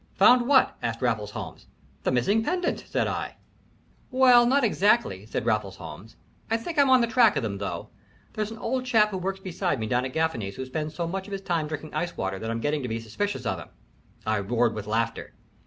"Found 0.15 0.47
what?" 0.47 0.75
asked 0.81 0.99
Raffles 1.03 1.29
Holmes. 1.29 1.67
"The 2.05 2.11
missing 2.11 2.43
pendants," 2.43 2.85
said 2.89 3.05
I. 3.05 3.35
"Well 4.09 4.47
not 4.47 4.63
exactly," 4.63 5.27
said 5.27 5.45
Raffles 5.45 5.75
Holmes. 5.75 6.15
"I 6.49 6.57
think 6.57 6.79
I'm 6.79 6.89
on 6.89 7.01
the 7.01 7.05
track 7.05 7.35
of 7.35 7.43
them, 7.43 7.59
though. 7.59 7.89
There's 8.33 8.49
an 8.49 8.57
old 8.57 8.83
chap 8.83 9.11
who 9.11 9.19
works 9.19 9.39
beside 9.41 9.79
me 9.79 9.85
down 9.85 10.03
at 10.03 10.13
Gaffany's 10.13 10.55
who 10.55 10.65
spends 10.65 10.95
so 10.95 11.05
much 11.07 11.27
of 11.27 11.33
his 11.33 11.41
time 11.41 11.67
drinking 11.67 11.93
ice 11.93 12.17
water 12.17 12.39
that 12.39 12.49
I'm 12.49 12.61
getting 12.61 12.81
to 12.81 12.89
be 12.89 12.99
suspicious 12.99 13.45
of 13.45 13.59
him." 13.59 13.67
I 14.25 14.39
roared 14.39 14.73
with 14.73 14.87
laughter. 14.87 15.35